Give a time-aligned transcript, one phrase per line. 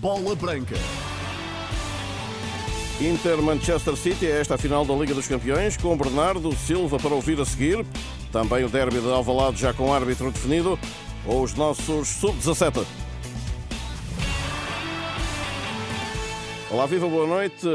[0.00, 0.76] Bola Branca.
[3.00, 7.40] Inter-Manchester City é esta a final da Liga dos Campeões, com Bernardo Silva para ouvir
[7.40, 7.84] a seguir.
[8.30, 10.78] Também o derby de Alvalade já com árbitro definido.
[11.26, 12.84] Ou os nossos sub-17.
[16.70, 17.66] Olá, viva, boa noite.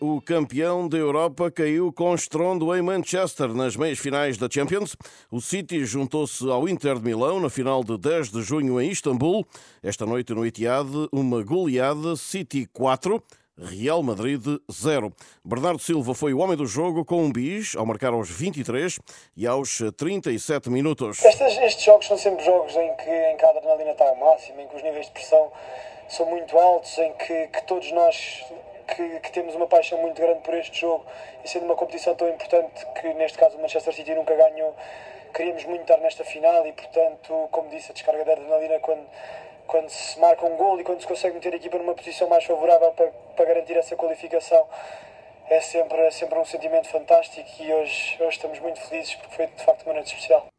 [0.00, 4.96] O campeão da Europa caiu com estrondo em Manchester nas meias finais da Champions.
[5.30, 9.46] O City juntou-se ao Inter de Milão na final de 10 de junho em Istambul.
[9.80, 13.22] Esta noite no Etihad, uma goleada City 4.
[13.56, 15.12] Real Madrid 0.
[15.44, 18.98] Bernardo Silva foi o homem do jogo com um bis ao marcar aos 23
[19.36, 21.24] e aos 37 minutos.
[21.24, 24.60] Estes, estes jogos são sempre jogos em que, em que a adrenalina está ao máximo,
[24.60, 25.52] em que os níveis de pressão
[26.08, 28.44] são muito altos, em que, que todos nós
[28.86, 31.04] que, que, temos uma paixão muito grande por este jogo
[31.42, 34.74] e sendo uma competição tão importante que neste caso o Manchester City nunca ganhou,
[35.34, 39.06] queríamos muito estar nesta final e portanto, como disse, a descarga de adrenalina quando,
[39.66, 42.44] quando se marca um gol e quando se consegue meter a equipa numa posição mais
[42.44, 44.66] favorável para, para garantir essa qualificação
[45.48, 49.46] é sempre, é sempre um sentimento fantástico e hoje, hoje estamos muito felizes porque foi
[49.46, 50.53] de facto uma noite especial.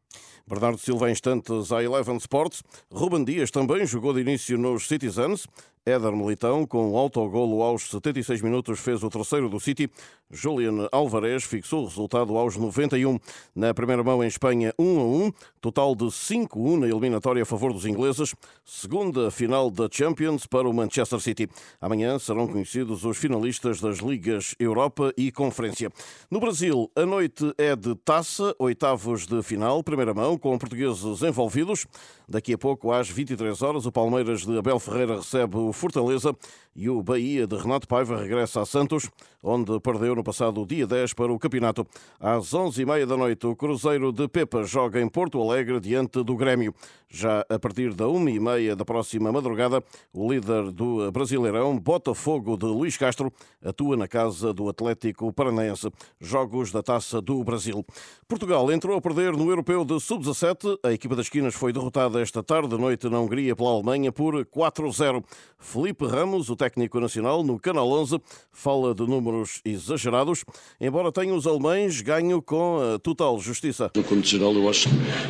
[0.48, 2.62] Bernardo Silva instantes à Eleven Sports.
[2.92, 5.48] Ruben Dias também jogou de início nos Citizens.
[5.88, 9.88] Éder Militão, com um autogolo aos 76 minutos, fez o terceiro do City.
[10.32, 13.20] Julian Alvarez fixou o resultado aos 91.
[13.56, 15.32] Na primeira mão em Espanha, 1 a 1.
[15.62, 18.34] Total de 5-1 na eliminatória a favor dos ingleses.
[18.64, 21.48] Segunda final da Champions para o Manchester City.
[21.80, 25.92] Amanhã serão conhecidos os finalistas das Ligas Europa e Conferência.
[26.32, 31.86] No Brasil, a noite é de taça, oitavos de final, primeira mão, com portugueses envolvidos.
[32.28, 36.36] Daqui a pouco, às 23 horas, o Palmeiras de Abel Ferreira recebe o Fortaleza
[36.76, 39.10] e o Bahia de Renato Paiva regressa a Santos,
[39.46, 41.86] onde perdeu no passado dia 10 para o campeonato.
[42.20, 46.74] Às 11h30 da noite, o Cruzeiro de Pepa joga em Porto Alegre diante do Grêmio.
[47.08, 52.98] Já a partir da 1h30 da próxima madrugada, o líder do Brasileirão, Botafogo de Luís
[52.98, 53.32] Castro,
[53.64, 55.92] atua na casa do Atlético Paranaense.
[56.20, 57.86] Jogos da Taça do Brasil.
[58.28, 60.80] Portugal entrou a perder no Europeu de Sub-17.
[60.84, 65.24] A equipa das esquinas foi derrotada esta tarde noite na Hungria pela Alemanha por 4-0.
[65.60, 68.20] Felipe Ramos, o técnico nacional, no Canal 11,
[68.52, 70.46] fala de números exagerados,
[70.80, 73.92] embora tenham os alemães ganho com a total justiça.
[73.96, 74.90] No conto geral, eu acho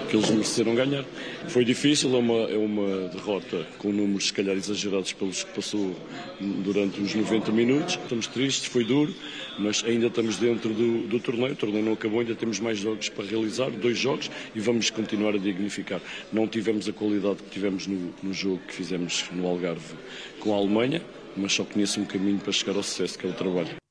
[0.09, 1.05] que eles mereceram ganhar.
[1.47, 5.95] Foi difícil, é uma, é uma derrota com números, se calhar, exagerados pelos que passou
[6.39, 7.95] durante os 90 minutos.
[8.01, 9.13] Estamos tristes, foi duro,
[9.59, 11.53] mas ainda estamos dentro do, do torneio.
[11.53, 15.35] O torneio não acabou, ainda temos mais jogos para realizar, dois jogos, e vamos continuar
[15.35, 16.01] a dignificar.
[16.31, 19.95] Não tivemos a qualidade que tivemos no, no jogo que fizemos no Algarve
[20.39, 21.01] com a Alemanha,
[21.35, 23.84] mas só conheço um caminho para chegar ao sucesso, que é o trabalho.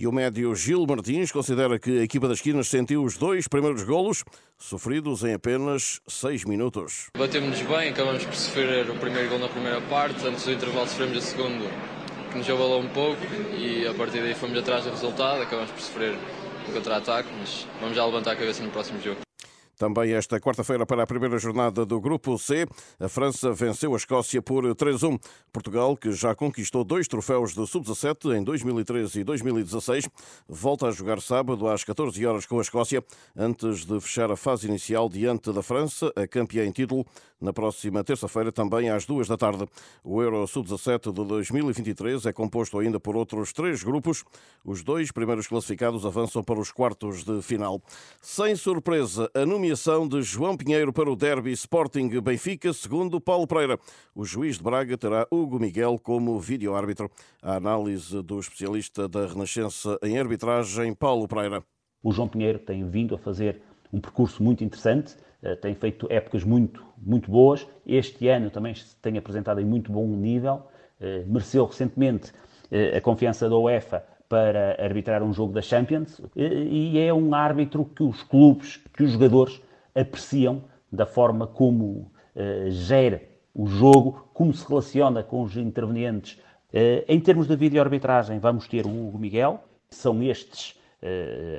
[0.00, 3.82] E o médio Gil Martins considera que a equipa das esquinas sentiu os dois primeiros
[3.82, 4.24] golos,
[4.56, 7.08] sofridos em apenas seis minutos.
[7.18, 11.18] Batemos-nos bem, acabamos por sofrer o primeiro gol na primeira parte, antes do intervalo sofremos
[11.18, 11.70] o segundo,
[12.32, 13.20] que nos abalou um pouco,
[13.58, 16.14] e a partir daí fomos atrás do resultado, acabamos por sofrer
[16.66, 19.20] um contra-ataque, mas vamos já levantar a cabeça no próximo jogo.
[19.80, 22.66] Também esta quarta-feira, para a primeira jornada do Grupo C,
[23.00, 25.18] a França venceu a Escócia por 3-1.
[25.50, 30.06] Portugal, que já conquistou dois troféus de sub-17 em 2013 e 2016,
[30.46, 33.02] volta a jogar sábado às 14 horas com a Escócia,
[33.34, 37.06] antes de fechar a fase inicial diante da França, a campeã em título,
[37.40, 39.66] na próxima terça-feira, também às duas da tarde.
[40.04, 44.24] O Euro Sub-17 de 2023 é composto ainda por outros três grupos.
[44.62, 47.80] Os dois primeiros classificados avançam para os quartos de final.
[48.20, 53.78] Sem surpresa, a nomeação de João Pinheiro para o derby Sporting Benfica, segundo Paulo Pereira.
[54.12, 57.08] O juiz de Braga terá Hugo Miguel como vídeo-árbitro.
[57.40, 61.62] A análise do especialista da Renascença em arbitragem, Paulo Pereira.
[62.02, 66.42] O João Pinheiro tem vindo a fazer um percurso muito interessante eh, tem feito épocas
[66.42, 67.64] muito, muito boas.
[67.86, 70.66] Este ano também se tem apresentado em muito bom nível.
[71.00, 72.32] Eh, mereceu recentemente
[72.72, 77.84] eh, a confiança da UEFA para arbitrar um jogo da Champions e é um árbitro
[77.84, 79.60] que os clubes, que os jogadores
[79.92, 82.12] apreciam da forma como
[82.68, 86.38] gera o jogo, como se relaciona com os intervenientes.
[87.08, 90.78] Em termos de vídeo-arbitragem, vamos ter o Hugo Miguel, são estes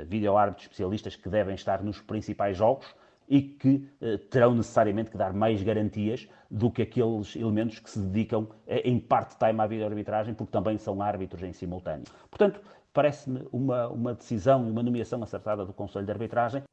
[0.07, 2.85] vídeo-árbitros especialistas que devem estar nos principais jogos
[3.27, 7.99] e que eh, terão necessariamente que dar mais garantias do que aqueles elementos que se
[7.99, 12.05] dedicam eh, em part-time à vídeo-arbitragem, porque também são árbitros em simultâneo.
[12.29, 12.61] Portanto,
[12.93, 16.63] parece-me uma, uma decisão e uma nomeação acertada do Conselho de Arbitragem.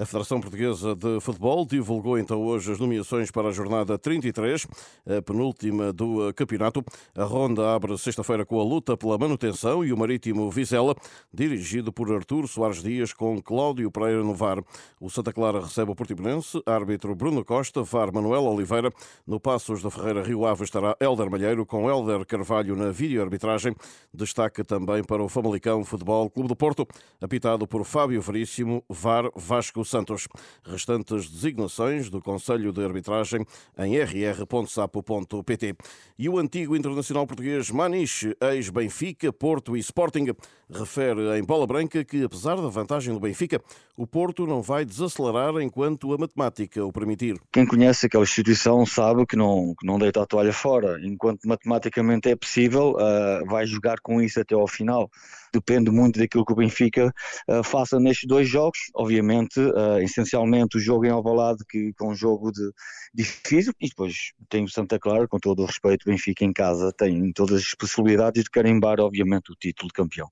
[0.00, 4.64] A Federação Portuguesa de Futebol divulgou então hoje as nomeações para a jornada 33,
[5.04, 6.84] a penúltima do campeonato.
[7.16, 10.94] A ronda abre sexta-feira com a luta pela manutenção e o Marítimo Vizela,
[11.34, 14.62] dirigido por Artur Soares Dias, com Cláudio Pereira no VAR.
[15.00, 18.92] O Santa Clara recebe o Portimonense, árbitro Bruno Costa, VAR Manuel Oliveira.
[19.26, 23.74] No Passos da Ferreira Rio Ave estará Helder Malheiro, com Helder Carvalho na videoarbitragem.
[24.14, 26.86] Destaque também para o Famalicão Futebol Clube do Porto,
[27.20, 30.28] apitado por Fábio Veríssimo, VAR Vasco Santos.
[30.64, 33.44] Restantes designações do Conselho de Arbitragem
[33.78, 35.76] em rr.sapo.pt.
[36.18, 40.26] E o antigo internacional português Maniche, ex-Benfica, Porto e Sporting,
[40.70, 43.60] refere em bola branca que, apesar da vantagem do Benfica,
[43.96, 47.40] o Porto não vai desacelerar enquanto a matemática o permitir.
[47.52, 50.98] Quem conhece aquela instituição sabe que não, que não deita a toalha fora.
[51.02, 55.10] Enquanto matematicamente é possível, uh, vai jogar com isso até ao final
[55.52, 57.12] depende muito daquilo que o Benfica
[57.48, 58.78] uh, faça nestes dois jogos.
[58.94, 62.70] Obviamente, uh, essencialmente o jogo em Alvalade, que é um jogo de,
[63.14, 67.32] difícil, e depois tem o Santa Clara, com todo o respeito, Benfica em casa tem
[67.32, 70.28] todas as possibilidades de carimbar, obviamente, o título de campeão.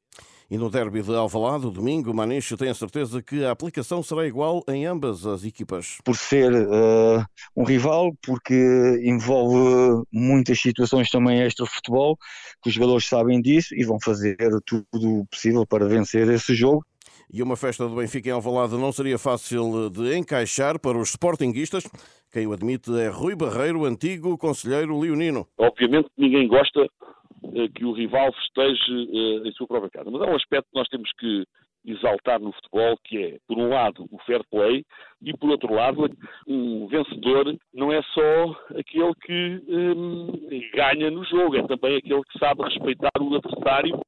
[0.49, 4.63] E no derby de Alvalade, domingo, Maniche tem a certeza que a aplicação será igual
[4.69, 5.99] em ambas as equipas.
[6.05, 7.25] Por ser uh,
[7.57, 8.55] um rival, porque
[9.03, 12.17] envolve muitas situações também extra-futebol,
[12.63, 16.85] que os jogadores sabem disso e vão fazer tudo o possível para vencer esse jogo.
[17.33, 21.85] E uma festa do Benfica em Alvalade não seria fácil de encaixar para os sportinguistas.
[22.33, 25.47] Quem o admite é Rui Barreiro, antigo conselheiro leonino.
[25.59, 30.11] Obviamente ninguém gosta eh, que o rival festeje eh, em sua própria casa.
[30.11, 31.45] Mas há um aspecto que nós temos que
[31.87, 34.85] exaltar no futebol, que é, por um lado, o fair play
[35.23, 36.11] e, por outro lado,
[36.47, 40.33] um vencedor não é só aquele que hum,
[40.75, 44.01] ganha no jogo, é também aquele que sabe respeitar o adversário.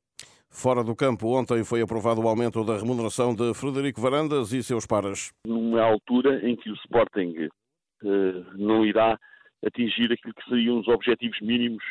[0.51, 4.87] Fora do campo, ontem foi aprovado o aumento da remuneração de Frederico Varandas e seus
[4.87, 5.33] pares.
[5.47, 7.49] Numa altura em que o Sporting
[8.03, 9.19] uh, não irá
[9.65, 11.83] atingir aquilo que seriam os objetivos mínimos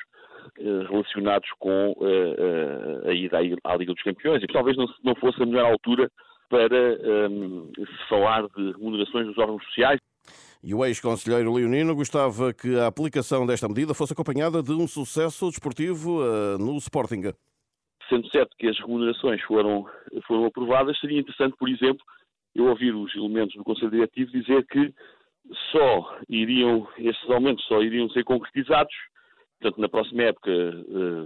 [0.60, 5.42] eh, relacionados com eh, eh, a ida à Liga dos Campeões e talvez não, fosse
[5.44, 6.10] a melhor altura
[6.50, 10.00] para um, se falar de remunerações dos órgãos sociais.
[10.64, 15.50] E o ex-conselheiro leonino gostava que a aplicação desta medida fosse acompanhada de um sucesso
[15.50, 16.22] desportivo
[16.58, 17.34] no Sporting.
[18.10, 19.86] Sendo certo que as remunerações foram,
[20.26, 22.04] foram aprovadas, seria interessante, por exemplo,
[22.56, 24.94] eu ouvir os elementos do Conselho Diretivo dizer que
[25.72, 28.94] só iriam, estes aumentos só iriam ser concretizados
[29.60, 30.52] portanto, na próxima época,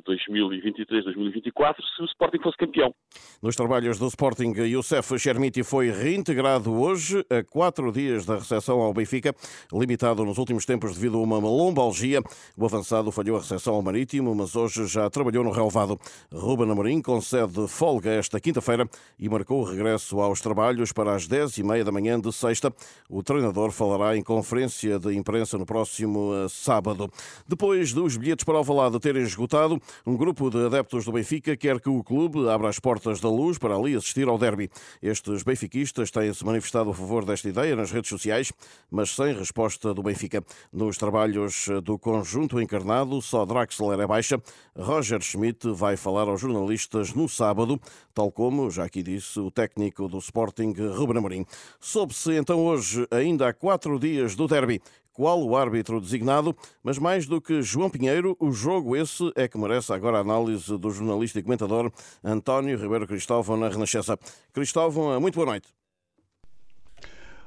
[0.08, 2.94] 2023-2024, eh, se o Sporting fosse campeão.
[3.42, 8.94] Nos trabalhos do Sporting, Youssef Chermiti foi reintegrado hoje, a quatro dias da recepção ao
[8.94, 9.36] Benfica,
[9.74, 12.22] limitado nos últimos tempos devido a uma lombalgia.
[12.58, 16.00] O avançado falhou a recepção ao Marítimo, mas hoje já trabalhou no relevado.
[16.32, 18.88] Ruben Amorim concede folga esta quinta-feira
[19.20, 22.74] e marcou o regresso aos trabalhos para as dez e meia da manhã de sexta.
[23.10, 27.12] O treinador falará em conferência de imprensa no próximo eh, sábado.
[27.48, 31.90] Depois dos bilhetes para Alvalade terem esgotado, um grupo de adeptos do Benfica quer que
[31.90, 34.70] o clube abra as portas da luz para ali assistir ao derby.
[35.02, 38.54] Estes benfiquistas têm-se manifestado a favor desta ideia nas redes sociais,
[38.92, 40.44] mas sem resposta do Benfica.
[40.72, 44.40] Nos trabalhos do conjunto encarnado, só Draxler é baixa.
[44.78, 47.82] Roger Schmidt vai falar aos jornalistas no sábado,
[48.14, 51.46] tal como, já aqui disse, o técnico do Sporting, Ruben Amorim.
[51.80, 54.80] Soube-se então hoje, ainda há quatro dias do derby,
[55.14, 59.58] qual o árbitro designado, mas mais do que João Pinheiro, o jogo esse é que
[59.58, 61.92] merece agora a análise do jornalista e comentador
[62.24, 64.18] António Ribeiro Cristóvão na Renascença.
[64.54, 65.68] Cristóvão, muito boa noite.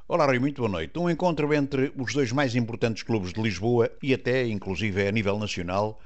[0.07, 0.99] Olá, Rui, muito boa noite.
[0.99, 5.39] Um encontro entre os dois mais importantes clubes de Lisboa e até, inclusive, a nível
[5.39, 5.99] nacional,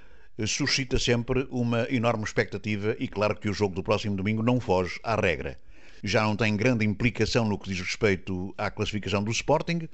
[0.48, 5.00] suscita sempre uma enorme expectativa e claro que o jogo do próximo domingo não foge
[5.04, 5.58] à regra
[6.04, 9.88] já não tem grande implicação no que diz respeito à classificação do Sporting.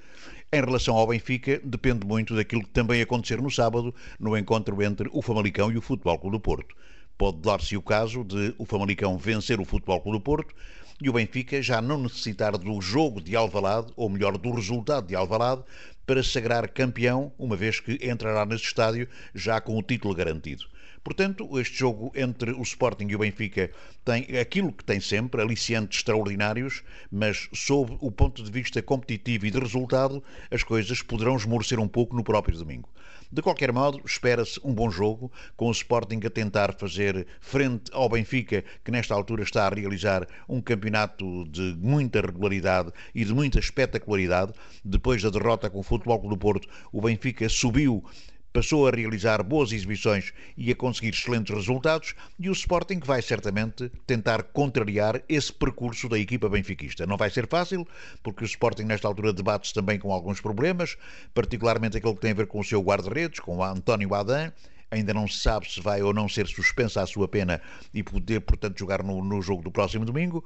[0.51, 5.09] Em relação ao Benfica, depende muito daquilo que também acontecer no sábado, no encontro entre
[5.11, 6.75] o Famalicão e o Futebol Clube do Porto.
[7.17, 10.53] Pode dar-se o caso de o Famalicão vencer o Futebol Clube do Porto
[11.01, 15.15] e o Benfica já não necessitar do jogo de Alvalade, ou melhor, do resultado de
[15.15, 15.63] Alvalade,
[16.05, 20.65] para sagrar campeão, uma vez que entrará nesse estádio já com o título garantido.
[21.03, 23.69] Portanto, este jogo entre o Sporting e o Benfica
[24.03, 29.51] tem aquilo que tem sempre, aliciantes extraordinários, mas sob o ponto de vista competitivo e
[29.51, 32.89] de resultado, as coisas poderão esmorecer um pouco no próprio domingo.
[33.35, 38.07] De qualquer modo, espera-se um bom jogo, com o Sporting a tentar fazer frente ao
[38.07, 43.59] Benfica, que nesta altura está a realizar um campeonato de muita regularidade e de muita
[43.59, 44.53] espetacularidade.
[44.85, 48.05] Depois da derrota com o Futebol Clube do Porto, o Benfica subiu
[48.55, 53.91] passou a realizar boas exibições e a conseguir excelentes resultados, e o Sporting vai certamente
[54.07, 57.05] tentar contrariar esse percurso da equipa benfiquista.
[57.05, 57.85] Não vai ser fácil,
[58.23, 60.97] porque o Sporting nesta altura debate-se também com alguns problemas,
[61.33, 64.49] particularmente aquele que tem a ver com o seu guarda-redes, com o António Adam,
[64.91, 67.61] ainda não se sabe se vai ou não ser suspensa a sua pena
[67.93, 70.43] e poder, portanto, jogar no, no jogo do próximo domingo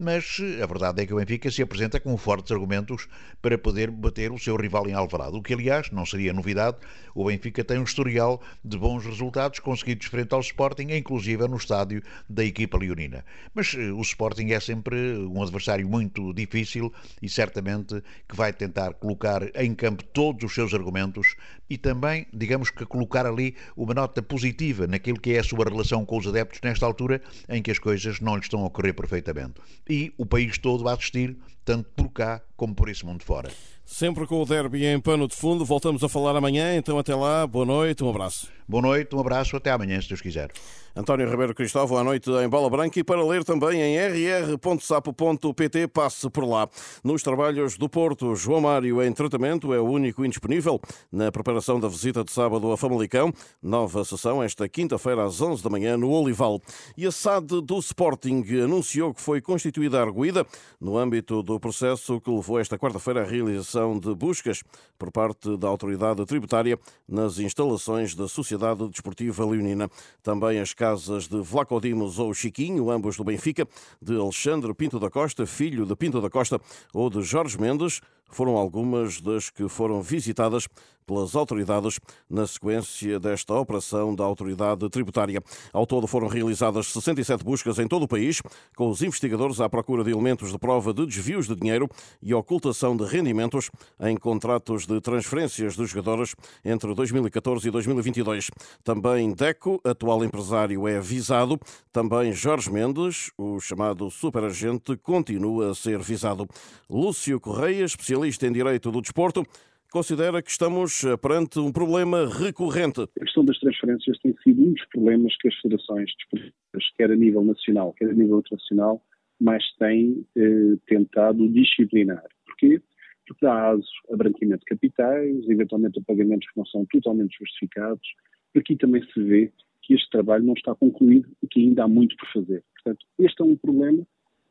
[0.00, 3.06] mas a verdade é que o Benfica se apresenta com fortes argumentos
[3.42, 6.78] para poder bater o seu rival em Alvarado, o que aliás não seria novidade,
[7.14, 12.02] o Benfica tem um historial de bons resultados conseguidos frente ao Sporting, inclusive no estádio
[12.26, 13.22] da equipa leonina.
[13.54, 18.94] Mas eh, o Sporting é sempre um adversário muito difícil e certamente que vai tentar
[18.94, 21.36] colocar em campo todos os seus argumentos
[21.68, 26.04] e também, digamos que colocar ali uma nota positiva naquilo que é a sua relação
[26.04, 29.54] com os adeptos nesta altura em que as coisas não lhe estão a ocorrer perfeitamente
[29.88, 33.50] e o país todo a assistir, tanto por cá como por esse mundo fora.
[33.92, 37.44] Sempre com o derby em pano de fundo, voltamos a falar amanhã, então até lá,
[37.44, 38.48] boa noite, um abraço.
[38.66, 40.52] Boa noite, um abraço, até amanhã, se Deus quiser.
[40.94, 46.28] António Ribeiro Cristóvão, à noite em Bola Branca e para ler também em rr.sapo.pt, passe
[46.30, 46.68] por lá.
[47.02, 50.80] Nos trabalhos do Porto, João Mário em tratamento é o único indisponível
[51.10, 53.32] na preparação da visita de sábado a Famalicão.
[53.62, 56.60] Nova sessão esta quinta-feira às 11 da manhã no Olival.
[56.96, 60.44] E a SAD do Sporting anunciou que foi constituída a arguída
[60.80, 64.62] no âmbito do processo que levou esta quarta-feira à realização de buscas
[64.98, 69.90] por parte da autoridade tributária nas instalações da Sociedade Desportiva Leonina.
[70.22, 73.66] Também as casas de Vlaco Dimos ou Chiquinho, ambos do Benfica,
[74.00, 76.60] de Alexandre Pinto da Costa, filho de Pinto da Costa,
[76.92, 78.00] ou de Jorge Mendes,
[78.36, 80.66] foram algumas das que foram visitadas
[81.10, 85.42] pelas autoridades na sequência desta operação da autoridade tributária.
[85.72, 88.40] Ao todo foram realizadas 67 buscas em todo o país,
[88.76, 91.88] com os investigadores à procura de elementos de prova de desvios de dinheiro
[92.22, 93.70] e ocultação de rendimentos
[94.00, 98.50] em contratos de transferências de jogadores entre 2014 e 2022.
[98.84, 101.58] Também Deco, atual empresário, é visado.
[101.92, 106.46] Também Jorge Mendes, o chamado superagente, continua a ser visado.
[106.88, 109.44] Lúcio Correia, especialista em Direito do Desporto,
[109.90, 113.00] considera que estamos eh, perante um problema recorrente.
[113.00, 117.16] A questão das transferências tem sido um dos problemas que as federações desportivas, quer a
[117.16, 119.02] nível nacional, quer a nível internacional,
[119.40, 122.24] mais têm eh, tentado disciplinar.
[122.46, 122.80] Porquê?
[123.26, 128.06] Porque dá aso a branqueamento de capitais, eventualmente a pagamentos que não são totalmente justificados.
[128.54, 132.16] Aqui também se vê que este trabalho não está concluído e que ainda há muito
[132.16, 132.62] por fazer.
[132.74, 134.06] Portanto, este é um problema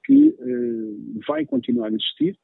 [0.06, 2.36] que eh, vai continuar a existir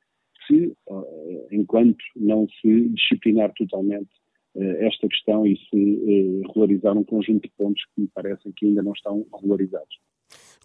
[0.48, 4.10] se, eh, enquanto não se disciplinar totalmente
[4.56, 8.66] eh, esta questão e se eh, regularizar um conjunto de pontos que me parecem que
[8.68, 10.00] ainda não estão regularizados.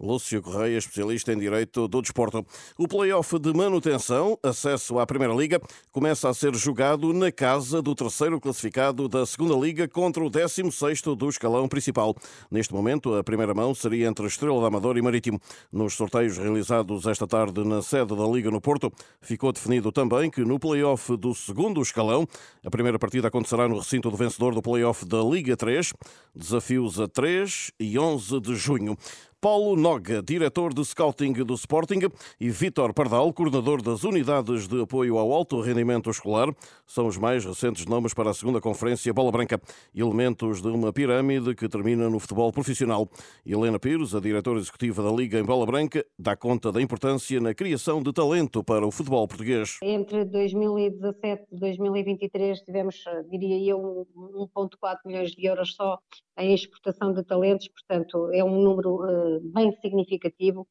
[0.00, 2.44] Lúcio Correia, especialista em Direito do Desporto.
[2.78, 5.60] O play-off de manutenção, acesso à Primeira Liga,
[5.92, 11.14] começa a ser jogado na casa do terceiro classificado da Segunda Liga contra o 16º
[11.14, 12.16] do escalão principal.
[12.50, 15.38] Neste momento, a primeira mão seria entre Estrela da Amador e Marítimo.
[15.70, 18.90] Nos sorteios realizados esta tarde na sede da Liga no Porto,
[19.20, 22.26] ficou definido também que no play-off do segundo escalão,
[22.64, 25.92] a primeira partida acontecerá no recinto do vencedor do play-off da Liga 3,
[26.34, 28.96] desafios a 3 e 11 de junho.
[29.42, 32.00] Paulo Noga, diretor de scouting do Sporting,
[32.38, 36.54] e Vítor Pardal, coordenador das unidades de apoio ao alto rendimento escolar,
[36.86, 39.58] são os mais recentes nomes para a segunda conferência Bola Branca,
[39.94, 43.08] elementos de uma pirâmide que termina no futebol profissional.
[43.46, 47.54] Helena Pires, a diretora executiva da Liga em Bola Branca, dá conta da importância na
[47.54, 49.78] criação de talento para o futebol português.
[49.82, 52.96] Entre 2017 e 2023 tivemos,
[53.30, 55.98] diria eu, 1,4 milhões de euros só
[56.40, 60.66] em exportação de talentos, portanto é um número uh, bem significativo.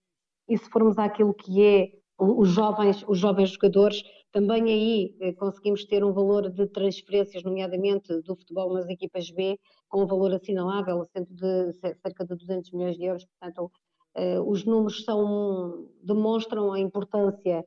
[0.48, 5.86] E se formos àquilo que é os jovens, os jovens jogadores, também aí uh, conseguimos
[5.86, 11.08] ter um valor de transferências, nomeadamente do futebol nas equipas B, com um valor assinalável,
[11.30, 13.26] de cerca de 200 milhões de euros.
[13.26, 13.72] Portanto,
[14.18, 17.66] uh, os números são, demonstram a importância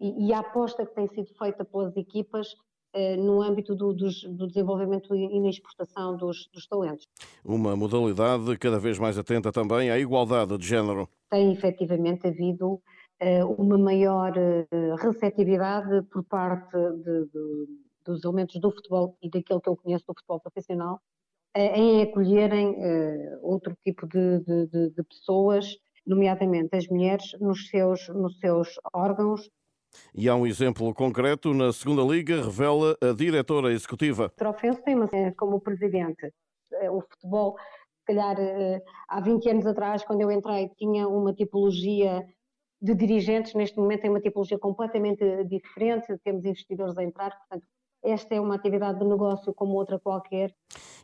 [0.00, 2.65] e, e a aposta que tem sido feita pelas equipas eh,
[3.18, 7.06] no âmbito do, do, do, desenvolvimento e na exportação dos, dos, talentos.
[7.44, 11.08] Uma modalidade cada vez mais atenta também à igualdade de género.
[11.30, 17.66] Tem efetivamente havido uh, uma maior uh, receptividade por parte de, de,
[18.04, 21.00] dos elementos do futebol e daquilo que eu conheço do futebol profissional
[21.58, 22.76] em acolherem
[23.40, 24.40] outro tipo de,
[24.90, 25.74] de pessoas,
[26.06, 29.48] nomeadamente as mulheres, nos seus, nos seus órgãos
[30.14, 34.30] e há um exemplo concreto na segunda liga, revela a diretora executiva.
[34.36, 34.96] Trofense tem
[35.34, 36.32] como presidente.
[36.72, 37.56] Eh, o futebol,
[37.98, 42.26] se calhar eh, há 20 anos atrás, quando eu entrei, tinha uma tipologia
[42.80, 47.66] de dirigentes, neste momento tem uma tipologia completamente diferente, temos investidores a entrar, portanto,
[48.04, 50.54] esta é uma atividade de negócio como outra qualquer.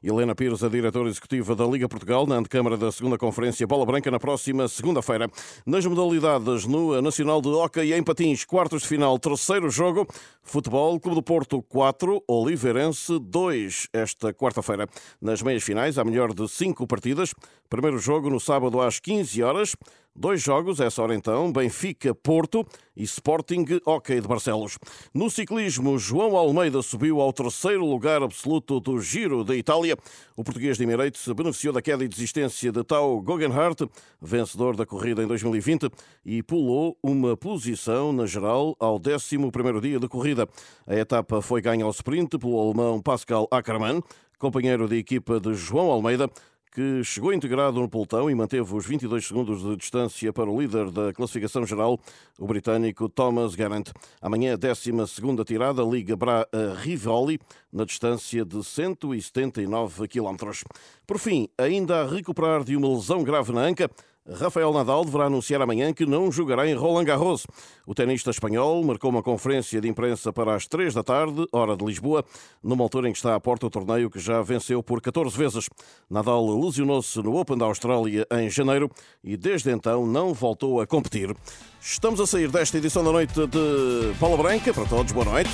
[0.02, 4.11] Helena Pires, a diretora executiva da Liga Portugal, na antecâmara da segunda conferência Bola Branca,
[4.11, 5.30] na próxima segunda-feira.
[5.64, 10.06] Nas modalidades no Nacional de Hockey em Patins, quartos de final, terceiro jogo,
[10.42, 14.88] Futebol, Clube do Porto 4, Oliveirense 2, esta quarta-feira.
[15.21, 17.32] Nas meias finais, há melhor de cinco partidas.
[17.71, 19.76] Primeiro jogo no sábado às 15 horas.
[20.14, 24.78] Dois jogos, essa hora então, Benfica-Porto e Sporting Hockey de Barcelos.
[25.14, 29.97] No ciclismo, João Almeida subiu ao terceiro lugar absoluto do Giro da Itália.
[30.37, 33.88] O português de Emirates beneficiou da queda e desistência de Tao Guggenhardt,
[34.21, 35.88] vencedor da corrida em 2020,
[36.26, 40.47] e pulou uma posição na geral ao 11º dia de corrida.
[40.87, 44.02] A etapa foi ganha ao sprint pelo alemão Pascal Ackermann,
[44.38, 46.28] companheiro de equipa de João Almeida,
[46.73, 50.91] que chegou integrado no pelotão e manteve os 22 segundos de distância para o líder
[50.91, 52.00] da classificação geral,
[52.38, 53.91] o britânico Thomas Garant.
[54.23, 54.91] Amanhã, a 12
[55.45, 57.38] tirada, liga para a Rivoli,
[57.71, 60.50] na distância de 179 km.
[61.07, 63.91] Por fim, ainda a recuperar de uma lesão grave na anca,
[64.31, 67.45] Rafael Nadal deverá anunciar amanhã que não jogará em Roland Garros.
[67.85, 71.85] O tenista espanhol marcou uma conferência de imprensa para as três da tarde, hora de
[71.85, 72.25] Lisboa,
[72.62, 75.69] numa altura em que está à porta o torneio que já venceu por 14 vezes.
[76.09, 78.88] Nadal lesionou-se no Open da Austrália em janeiro
[79.25, 81.35] e desde então não voltou a competir.
[81.81, 84.73] Estamos a sair desta edição da noite de Paula Branca.
[84.73, 85.50] Para todos, boa noite.